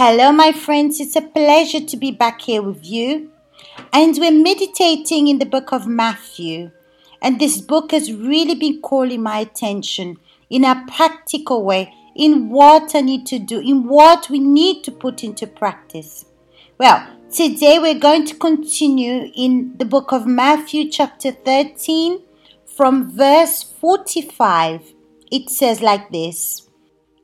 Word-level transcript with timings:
Hello, 0.00 0.30
my 0.30 0.52
friends. 0.52 1.00
It's 1.00 1.16
a 1.16 1.20
pleasure 1.20 1.80
to 1.80 1.96
be 1.96 2.12
back 2.12 2.42
here 2.42 2.62
with 2.62 2.86
you. 2.86 3.32
And 3.92 4.16
we're 4.16 4.30
meditating 4.30 5.26
in 5.26 5.40
the 5.40 5.44
book 5.44 5.72
of 5.72 5.88
Matthew. 5.88 6.70
And 7.20 7.40
this 7.40 7.60
book 7.60 7.90
has 7.90 8.12
really 8.12 8.54
been 8.54 8.80
calling 8.80 9.24
my 9.24 9.38
attention 9.38 10.18
in 10.50 10.64
a 10.64 10.84
practical 10.86 11.64
way 11.64 11.92
in 12.14 12.48
what 12.48 12.94
I 12.94 13.00
need 13.00 13.26
to 13.26 13.40
do, 13.40 13.58
in 13.58 13.88
what 13.88 14.30
we 14.30 14.38
need 14.38 14.84
to 14.84 14.92
put 14.92 15.24
into 15.24 15.48
practice. 15.48 16.26
Well, 16.78 17.04
today 17.32 17.80
we're 17.80 17.98
going 17.98 18.24
to 18.26 18.36
continue 18.36 19.32
in 19.34 19.78
the 19.78 19.84
book 19.84 20.12
of 20.12 20.28
Matthew, 20.28 20.92
chapter 20.92 21.32
13, 21.32 22.22
from 22.64 23.10
verse 23.10 23.64
45. 23.64 24.94
It 25.32 25.50
says 25.50 25.80
like 25.80 26.12
this 26.12 26.68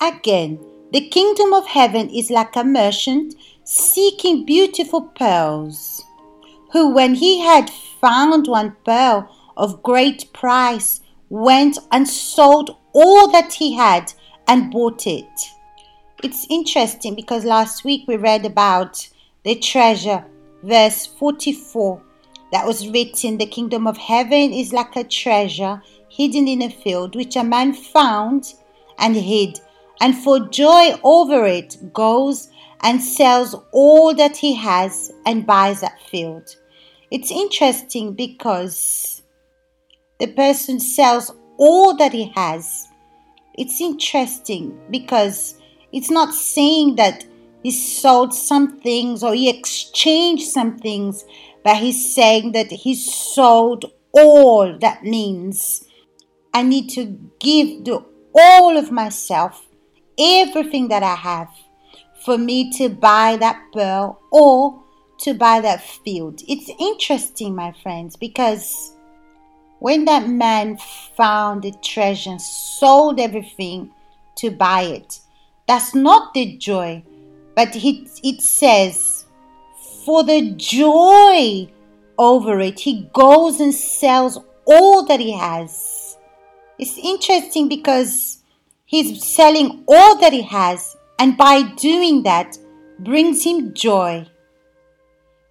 Again, 0.00 0.58
the 0.92 1.08
kingdom 1.08 1.52
of 1.52 1.66
heaven 1.66 2.08
is 2.10 2.30
like 2.30 2.54
a 2.56 2.64
merchant 2.64 3.34
seeking 3.64 4.44
beautiful 4.46 5.02
pearls, 5.02 6.04
who, 6.72 6.90
when 6.90 7.14
he 7.14 7.40
had 7.40 7.68
found 8.00 8.46
one 8.46 8.76
pearl 8.84 9.28
of 9.56 9.82
great 9.82 10.32
price, 10.32 11.00
went 11.28 11.78
and 11.90 12.08
sold 12.08 12.76
all 12.92 13.28
that 13.32 13.52
he 13.54 13.74
had 13.74 14.12
and 14.46 14.70
bought 14.70 15.06
it. 15.06 15.26
It's 16.22 16.46
interesting 16.48 17.14
because 17.14 17.44
last 17.44 17.84
week 17.84 18.04
we 18.06 18.16
read 18.16 18.46
about 18.46 19.08
the 19.42 19.56
treasure, 19.56 20.24
verse 20.62 21.04
44, 21.04 22.00
that 22.52 22.66
was 22.66 22.88
written 22.88 23.38
The 23.38 23.46
kingdom 23.46 23.86
of 23.86 23.96
heaven 23.96 24.52
is 24.52 24.72
like 24.72 24.96
a 24.96 25.04
treasure 25.04 25.82
hidden 26.08 26.48
in 26.48 26.62
a 26.62 26.70
field, 26.70 27.16
which 27.16 27.36
a 27.36 27.44
man 27.44 27.74
found 27.74 28.54
and 28.98 29.16
hid, 29.16 29.60
and 30.00 30.16
for 30.16 30.48
joy 30.48 30.94
over 31.02 31.46
it 31.46 31.76
goes 31.92 32.50
and 32.80 33.02
sells 33.02 33.54
all 33.72 34.14
that 34.14 34.36
he 34.36 34.54
has 34.54 35.12
and 35.24 35.46
buys 35.46 35.80
that 35.80 36.00
field. 36.02 36.56
It's 37.10 37.30
interesting 37.30 38.12
because 38.14 39.22
the 40.18 40.26
person 40.28 40.80
sells 40.80 41.32
all 41.58 41.96
that 41.96 42.12
he 42.12 42.32
has. 42.34 42.88
It's 43.54 43.80
interesting 43.80 44.78
because 44.90 45.58
it's 45.92 46.10
not 46.10 46.34
saying 46.34 46.96
that 46.96 47.24
he 47.62 47.70
sold 47.70 48.34
some 48.34 48.80
things 48.80 49.22
or 49.22 49.34
he 49.34 49.48
exchanged 49.48 50.48
some 50.48 50.78
things, 50.78 51.24
but 51.64 51.76
he's 51.76 52.14
saying 52.14 52.52
that 52.52 52.70
he 52.70 52.94
sold 52.94 53.86
all. 54.12 54.78
That 54.78 55.02
means 55.02 55.84
I 56.54 56.62
need 56.62 56.90
to 56.90 57.18
give 57.40 57.84
the 57.84 58.04
all 58.38 58.76
of 58.76 58.92
myself, 58.92 59.65
everything 60.18 60.88
that 60.88 61.02
I 61.02 61.14
have, 61.14 61.48
for 62.24 62.36
me 62.38 62.72
to 62.72 62.88
buy 62.88 63.36
that 63.36 63.62
pearl 63.72 64.20
or 64.32 64.82
to 65.18 65.34
buy 65.34 65.60
that 65.60 65.82
field. 65.82 66.42
It's 66.48 66.70
interesting, 66.80 67.54
my 67.54 67.72
friends, 67.82 68.16
because 68.16 68.96
when 69.78 70.06
that 70.06 70.28
man 70.28 70.78
found 71.16 71.62
the 71.62 71.72
treasure 71.84 72.30
and 72.30 72.40
sold 72.40 73.20
everything 73.20 73.92
to 74.36 74.50
buy 74.50 74.82
it, 74.82 75.20
that's 75.68 75.94
not 75.94 76.34
the 76.34 76.56
joy, 76.56 77.04
but 77.54 77.76
it, 77.76 78.08
it 78.22 78.40
says, 78.40 79.26
for 80.04 80.24
the 80.24 80.52
joy 80.52 81.68
over 82.18 82.60
it, 82.60 82.80
he 82.80 83.08
goes 83.12 83.60
and 83.60 83.74
sells 83.74 84.38
all 84.64 85.04
that 85.06 85.20
he 85.20 85.32
has. 85.32 86.16
It's 86.78 86.98
interesting 86.98 87.68
because 87.68 88.42
he's 88.86 89.24
selling 89.24 89.84
all 89.86 90.18
that 90.20 90.32
he 90.32 90.42
has, 90.42 90.96
and 91.18 91.36
by 91.36 91.62
doing 91.76 92.22
that, 92.22 92.56
brings 92.98 93.44
him 93.44 93.74
joy 93.74 94.26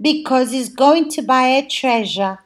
because 0.00 0.50
he's 0.50 0.68
going 0.68 1.08
to 1.08 1.22
buy 1.22 1.46
a 1.46 1.68
treasure 1.68 2.38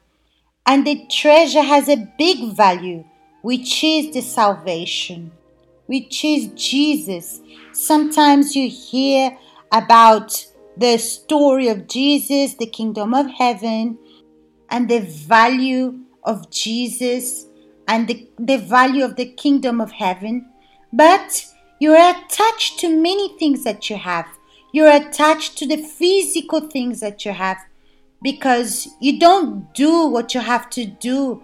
and 0.66 0.87
the 0.87 1.06
treasure 1.10 1.62
has 1.62 1.88
a 1.88 2.09
big 2.19 2.54
value, 2.54 3.04
which 3.42 3.82
is 3.82 4.15
the 4.15 4.21
salvation, 4.21 5.32
which 5.87 6.25
is 6.25 6.48
Jesus. 6.54 7.41
Sometimes 7.72 8.54
you 8.54 8.69
hear 8.69 9.37
about 9.72 10.47
the 10.76 10.98
story 10.98 11.69
of 11.69 11.88
Jesus, 11.88 12.54
the 12.54 12.66
kingdom 12.66 13.12
of 13.12 13.28
heaven, 13.31 13.98
and 14.71 14.88
the 14.88 15.00
value 15.00 15.98
of 16.25 16.50
Jesus 16.50 17.47
and 17.88 18.06
the, 18.06 18.28
the 18.38 18.59
value 18.59 19.04
of 19.04 19.16
the 19.16 19.26
kingdom 19.26 19.81
of 19.81 19.91
heaven. 19.91 20.48
But 20.92 21.47
you're 21.80 21.97
attached 21.97 22.78
to 22.80 22.88
many 22.88 23.36
things 23.38 23.64
that 23.64 23.88
you 23.88 23.97
have. 23.97 24.26
You're 24.72 24.91
attached 24.91 25.58
to 25.58 25.66
the 25.66 25.76
physical 25.76 26.60
things 26.60 27.00
that 27.00 27.25
you 27.25 27.32
have 27.32 27.58
because 28.22 28.88
you 29.00 29.19
don't 29.19 29.72
do 29.75 30.06
what 30.06 30.34
you 30.34 30.41
have 30.41 30.70
to 30.70 30.86
do 30.86 31.42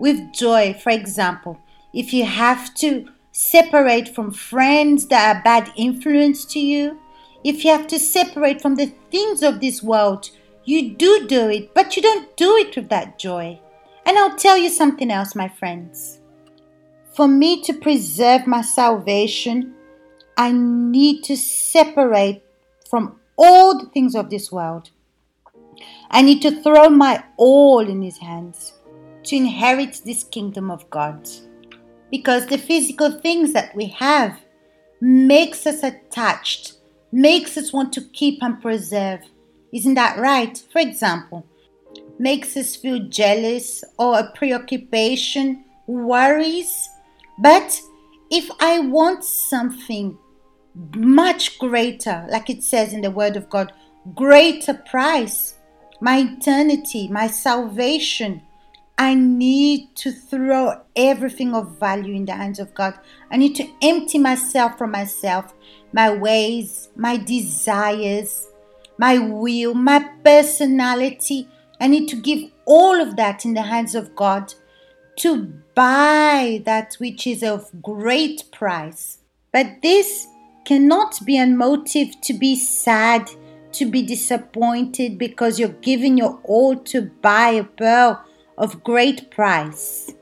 with 0.00 0.32
joy. 0.32 0.74
For 0.82 0.90
example, 0.90 1.58
if 1.92 2.12
you 2.12 2.24
have 2.24 2.74
to 2.76 3.08
separate 3.32 4.14
from 4.14 4.30
friends 4.30 5.06
that 5.08 5.36
are 5.36 5.42
bad 5.42 5.72
influence 5.76 6.44
to 6.46 6.60
you, 6.60 6.98
if 7.44 7.64
you 7.64 7.70
have 7.70 7.86
to 7.88 7.98
separate 7.98 8.62
from 8.62 8.76
the 8.76 8.92
things 9.10 9.42
of 9.42 9.60
this 9.60 9.82
world, 9.82 10.30
you 10.64 10.94
do 10.94 11.26
do 11.26 11.48
it, 11.50 11.74
but 11.74 11.94
you 11.94 12.02
don't 12.02 12.34
do 12.36 12.56
it 12.56 12.74
with 12.74 12.88
that 12.88 13.18
joy. 13.18 13.60
And 14.06 14.16
I'll 14.18 14.36
tell 14.36 14.56
you 14.56 14.70
something 14.70 15.10
else, 15.10 15.34
my 15.34 15.48
friends. 15.48 16.20
For 17.16 17.28
me 17.28 17.62
to 17.62 17.72
preserve 17.72 18.46
my 18.46 18.62
salvation, 18.62 19.74
I 20.36 20.50
need 20.50 21.22
to 21.24 21.36
separate 21.36 22.42
from 22.90 23.20
all 23.36 23.78
the 23.78 23.86
things 23.86 24.16
of 24.16 24.30
this 24.30 24.50
world. 24.50 24.90
I 26.10 26.22
need 26.22 26.42
to 26.42 26.60
throw 26.60 26.88
my 26.88 27.22
all 27.36 27.88
in 27.88 28.02
His 28.02 28.18
hands 28.18 28.72
to 29.24 29.36
inherit 29.36 30.00
this 30.04 30.24
kingdom 30.24 30.72
of 30.72 30.90
God. 30.90 31.28
Because 32.10 32.46
the 32.46 32.58
physical 32.58 33.12
things 33.12 33.52
that 33.52 33.74
we 33.76 33.86
have 33.86 34.40
makes 35.00 35.68
us 35.68 35.84
attached, 35.84 36.74
makes 37.12 37.56
us 37.56 37.72
want 37.72 37.92
to 37.92 38.00
keep 38.00 38.42
and 38.42 38.60
preserve. 38.60 39.20
Isn't 39.72 39.94
that 39.94 40.18
right? 40.18 40.60
For 40.72 40.80
example, 40.80 41.46
makes 42.18 42.56
us 42.56 42.74
feel 42.74 43.08
jealous 43.08 43.84
or 43.98 44.18
a 44.18 44.32
preoccupation, 44.34 45.64
worries. 45.86 46.88
But 47.38 47.80
if 48.30 48.50
I 48.60 48.80
want 48.80 49.24
something 49.24 50.18
much 50.96 51.58
greater, 51.58 52.26
like 52.30 52.50
it 52.50 52.62
says 52.62 52.92
in 52.92 53.00
the 53.00 53.10
Word 53.10 53.36
of 53.36 53.48
God, 53.48 53.72
greater 54.14 54.74
price, 54.74 55.54
my 56.00 56.18
eternity, 56.18 57.08
my 57.08 57.26
salvation. 57.26 58.42
I 58.96 59.14
need 59.14 59.96
to 59.96 60.12
throw 60.12 60.82
everything 60.94 61.54
of 61.54 61.78
value 61.80 62.14
in 62.14 62.26
the 62.26 62.34
hands 62.34 62.60
of 62.60 62.74
God. 62.74 62.98
I 63.30 63.36
need 63.36 63.56
to 63.56 63.68
empty 63.82 64.18
myself 64.18 64.78
from 64.78 64.92
myself, 64.92 65.52
my 65.92 66.14
ways, 66.14 66.90
my 66.94 67.16
desires, 67.16 68.46
my 68.98 69.18
will, 69.18 69.74
my 69.74 70.00
personality. 70.22 71.48
I 71.80 71.88
need 71.88 72.08
to 72.08 72.16
give 72.16 72.50
all 72.66 73.00
of 73.00 73.16
that 73.16 73.44
in 73.44 73.54
the 73.54 73.62
hands 73.62 73.94
of 73.94 74.14
God 74.14 74.54
to 75.16 75.52
buy 75.74 76.62
that 76.64 76.94
which 76.94 77.26
is 77.26 77.42
of 77.42 77.70
great 77.82 78.44
price. 78.52 79.18
But 79.52 79.82
this 79.82 80.26
cannot 80.64 81.24
be 81.24 81.38
a 81.38 81.46
motive 81.46 82.20
to 82.22 82.34
be 82.34 82.56
sad 82.56 83.30
to 83.72 83.86
be 83.86 84.02
disappointed 84.02 85.18
because 85.18 85.58
you're 85.58 85.68
giving 85.68 86.16
your 86.16 86.40
all 86.44 86.76
to 86.76 87.02
buy 87.02 87.50
a 87.50 87.64
pearl 87.64 88.24
of 88.56 88.84
great 88.84 89.30
price. 89.30 90.12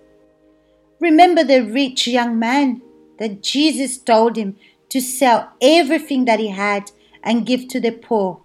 Remember 1.01 1.45
the 1.45 1.61
rich 1.61 2.07
young 2.07 2.39
man 2.39 2.81
that 3.19 3.43
Jesus 3.43 3.99
told 3.99 4.37
him 4.37 4.57
to 4.89 5.01
sell 5.01 5.53
everything 5.61 6.25
that 6.25 6.41
he 6.41 6.49
had 6.49 6.91
and 7.23 7.47
give 7.47 7.69
to 7.69 7.81
the 7.81 7.91
poor. 7.91 8.41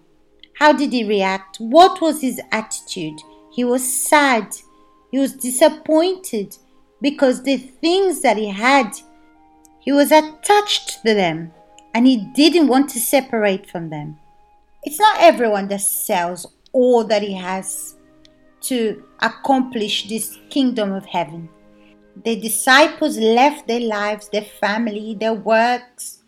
How 0.54 0.72
did 0.72 0.92
he 0.92 1.04
react? 1.04 1.56
What 1.58 2.00
was 2.00 2.20
his 2.20 2.40
attitude? 2.52 3.20
He 3.52 3.64
was 3.64 3.82
sad. 3.82 4.56
He 5.10 5.18
was 5.18 5.32
disappointed 5.32 6.56
because 7.00 7.42
the 7.42 7.56
things 7.56 8.20
that 8.22 8.36
he 8.36 8.48
had, 8.48 8.92
he 9.80 9.92
was 9.92 10.12
attached 10.12 11.02
to 11.02 11.14
them 11.14 11.52
and 11.94 12.06
he 12.06 12.16
didn't 12.34 12.68
want 12.68 12.90
to 12.90 13.00
separate 13.00 13.68
from 13.68 13.90
them. 13.90 14.18
It's 14.82 15.00
not 15.00 15.20
everyone 15.20 15.68
that 15.68 15.80
sells 15.80 16.46
all 16.72 17.04
that 17.04 17.22
he 17.22 17.34
has 17.34 17.96
to 18.62 19.02
accomplish 19.20 20.08
this 20.08 20.38
kingdom 20.50 20.92
of 20.92 21.06
heaven. 21.06 21.48
The 22.24 22.38
disciples 22.40 23.16
left 23.16 23.68
their 23.68 23.80
lives, 23.80 24.28
their 24.28 24.42
family, 24.42 25.16
their 25.18 25.34
works 25.34 26.22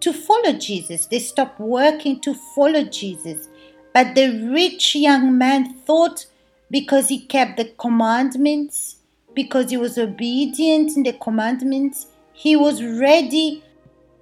to 0.00 0.12
follow 0.12 0.52
Jesus. 0.52 1.06
They 1.06 1.18
stopped 1.18 1.58
working 1.58 2.20
to 2.20 2.34
follow 2.54 2.84
Jesus. 2.84 3.48
But 3.92 4.14
the 4.14 4.48
rich 4.52 4.94
young 4.94 5.36
man 5.36 5.74
thought 5.74 6.26
because 6.70 7.08
he 7.08 7.26
kept 7.26 7.56
the 7.56 7.66
commandments, 7.78 8.96
because 9.34 9.70
he 9.70 9.76
was 9.76 9.98
obedient 9.98 10.96
in 10.96 11.02
the 11.02 11.12
commandments, 11.12 12.06
he 12.32 12.56
was 12.56 12.82
ready 12.82 13.62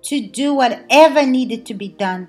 to 0.02 0.20
do 0.20 0.54
whatever 0.54 1.24
needed 1.26 1.64
to 1.66 1.74
be 1.74 1.88
done 1.88 2.28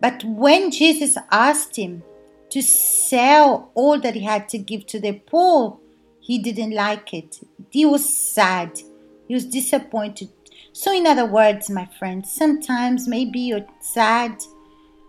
But 0.00 0.24
when 0.24 0.70
Jesus 0.70 1.16
asked 1.30 1.76
him 1.76 2.02
to 2.50 2.62
sell 2.62 3.70
all 3.74 4.00
that 4.00 4.14
he 4.14 4.22
had 4.22 4.48
to 4.50 4.58
give 4.58 4.86
to 4.86 4.98
the 5.00 5.12
poor, 5.12 5.78
he 6.20 6.38
didn't 6.38 6.72
like 6.72 7.12
it. 7.14 7.40
He 7.70 7.84
was 7.84 8.12
sad. 8.12 8.80
He 9.28 9.34
was 9.34 9.44
disappointed. 9.44 10.30
So, 10.72 10.92
in 10.92 11.06
other 11.06 11.26
words, 11.26 11.68
my 11.70 11.86
friends, 11.98 12.32
sometimes 12.32 13.06
maybe 13.06 13.40
you're 13.40 13.66
sad, 13.80 14.42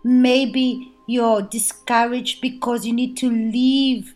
maybe 0.04 0.94
you're 1.08 1.42
discouraged 1.42 2.42
because 2.42 2.86
you 2.86 2.94
need 2.94 3.16
to 3.18 3.30
leave 3.30 4.14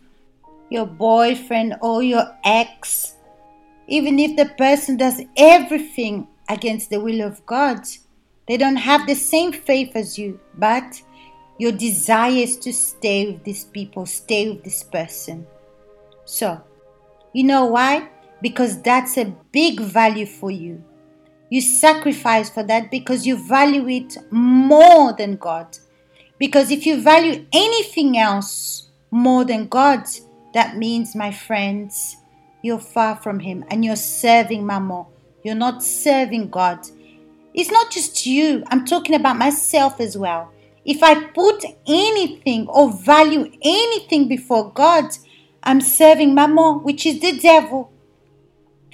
your 0.70 0.86
boyfriend 0.86 1.76
or 1.80 2.02
your 2.02 2.24
ex, 2.44 3.14
even 3.86 4.18
if 4.18 4.36
the 4.36 4.46
person 4.56 4.96
does 4.96 5.22
everything 5.36 6.26
against 6.48 6.90
the 6.90 7.00
will 7.00 7.22
of 7.22 7.44
God. 7.46 7.80
They 8.48 8.56
don't 8.56 8.76
have 8.76 9.06
the 9.06 9.14
same 9.14 9.52
faith 9.52 9.96
as 9.96 10.18
you, 10.18 10.38
but 10.56 11.02
your 11.58 11.72
desire 11.72 12.30
is 12.30 12.56
to 12.58 12.72
stay 12.72 13.32
with 13.32 13.44
these 13.44 13.64
people, 13.64 14.06
stay 14.06 14.50
with 14.50 14.62
this 14.62 14.82
person. 14.82 15.46
So, 16.24 16.62
you 17.32 17.44
know 17.44 17.66
why? 17.66 18.08
Because 18.42 18.80
that's 18.82 19.16
a 19.16 19.34
big 19.52 19.80
value 19.80 20.26
for 20.26 20.50
you. 20.50 20.84
You 21.50 21.60
sacrifice 21.60 22.50
for 22.50 22.62
that 22.64 22.90
because 22.90 23.26
you 23.26 23.36
value 23.36 23.88
it 23.88 24.16
more 24.30 25.12
than 25.12 25.36
God. 25.36 25.78
Because 26.38 26.70
if 26.70 26.86
you 26.86 27.00
value 27.00 27.46
anything 27.52 28.18
else 28.18 28.90
more 29.10 29.44
than 29.44 29.68
God, 29.68 30.04
that 30.56 30.78
means, 30.78 31.14
my 31.14 31.30
friends, 31.30 32.16
you're 32.62 32.78
far 32.78 33.16
from 33.16 33.40
Him 33.40 33.62
and 33.68 33.84
you're 33.84 33.94
serving 33.94 34.64
Mammon. 34.64 35.04
You're 35.44 35.54
not 35.54 35.82
serving 35.82 36.48
God. 36.48 36.78
It's 37.52 37.70
not 37.70 37.90
just 37.90 38.24
you, 38.24 38.64
I'm 38.68 38.86
talking 38.86 39.14
about 39.14 39.36
myself 39.36 40.00
as 40.00 40.16
well. 40.16 40.50
If 40.86 41.02
I 41.02 41.24
put 41.24 41.62
anything 41.86 42.68
or 42.68 42.90
value 42.90 43.52
anything 43.62 44.28
before 44.28 44.72
God, 44.72 45.04
I'm 45.62 45.82
serving 45.82 46.34
Mammon, 46.34 46.82
which 46.84 47.04
is 47.04 47.20
the 47.20 47.38
devil. 47.38 47.92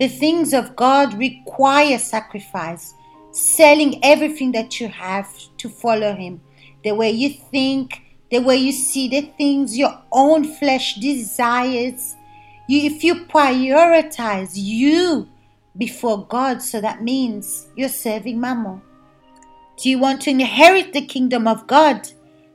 The 0.01 0.09
things 0.09 0.53
of 0.53 0.75
God 0.75 1.15
require 1.15 1.99
sacrifice, 1.99 2.93
selling 3.31 4.05
everything 4.05 4.51
that 4.51 4.81
you 4.81 4.89
have 4.89 5.31
to 5.59 5.69
follow 5.69 6.13
Him. 6.17 6.41
The 6.83 6.93
way 6.93 7.13
you 7.13 7.31
think, 7.31 8.02
the 8.33 8.41
way 8.41 8.57
you 8.57 8.73
see 8.73 9.09
the 9.09 9.21
things, 9.37 9.77
your 9.77 10.03
own 10.11 10.43
flesh 10.43 10.95
desires. 10.95 12.17
You, 12.67 12.91
if 12.91 13.05
you 13.05 13.27
prioritize 13.27 14.53
you 14.55 15.29
before 15.77 16.27
God, 16.27 16.63
so 16.63 16.81
that 16.81 17.03
means 17.03 17.69
you're 17.77 17.91
serving 17.91 18.41
Mammon. 18.41 18.81
Do 19.77 19.91
you 19.91 19.99
want 19.99 20.23
to 20.23 20.31
inherit 20.31 20.95
the 20.95 21.05
kingdom 21.05 21.47
of 21.47 21.67
God? 21.67 22.09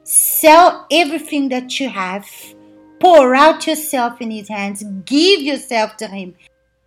Sell 0.03 0.87
everything 0.91 1.49
that 1.49 1.79
you 1.79 1.89
have, 1.89 2.25
pour 2.99 3.35
out 3.35 3.67
yourself 3.67 4.19
in 4.19 4.31
His 4.31 4.49
hands, 4.49 4.83
give 5.05 5.41
yourself 5.41 5.95
to 5.97 6.07
Him, 6.07 6.33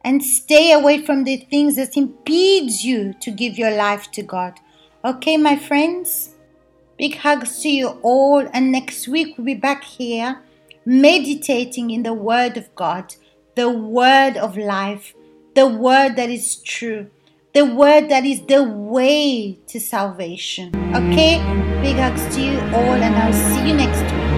and 0.02 0.20
stay 0.20 0.72
away 0.72 1.00
from 1.04 1.22
the 1.22 1.36
things 1.36 1.76
that 1.76 1.96
impedes 1.96 2.84
you 2.84 3.14
to 3.20 3.30
give 3.30 3.56
your 3.56 3.70
life 3.70 4.10
to 4.12 4.22
God. 4.22 4.58
Okay, 5.04 5.36
my 5.36 5.54
friends? 5.54 6.29
Big 7.00 7.16
hugs 7.16 7.62
to 7.62 7.70
you 7.70 7.88
all, 8.02 8.46
and 8.52 8.70
next 8.70 9.08
week 9.08 9.38
we'll 9.38 9.46
be 9.46 9.54
back 9.54 9.82
here 9.84 10.42
meditating 10.84 11.90
in 11.90 12.02
the 12.02 12.12
Word 12.12 12.58
of 12.58 12.74
God, 12.74 13.14
the 13.54 13.70
Word 13.70 14.36
of 14.36 14.58
life, 14.58 15.14
the 15.54 15.66
Word 15.66 16.16
that 16.16 16.28
is 16.28 16.56
true, 16.56 17.08
the 17.54 17.64
Word 17.64 18.10
that 18.10 18.26
is 18.26 18.44
the 18.44 18.62
way 18.62 19.58
to 19.68 19.80
salvation. 19.80 20.76
Okay? 20.94 21.38
Big 21.80 21.96
hugs 21.96 22.34
to 22.34 22.42
you 22.42 22.60
all, 22.76 23.00
and 23.00 23.16
I'll 23.16 23.32
see 23.32 23.70
you 23.70 23.76
next 23.76 24.02
week. 24.12 24.29